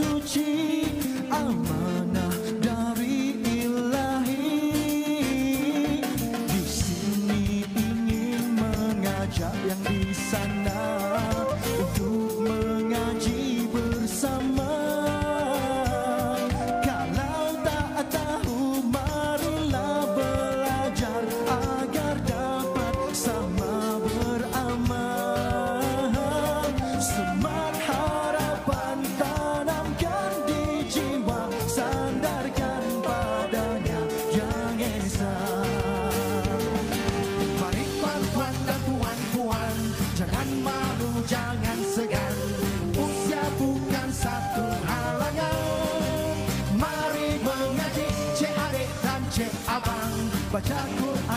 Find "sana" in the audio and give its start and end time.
10.16-10.80